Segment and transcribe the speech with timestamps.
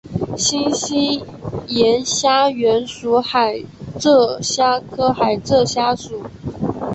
[0.35, 3.63] 新西兰岩虾原属海
[3.99, 6.23] 螯虾科海螯虾属。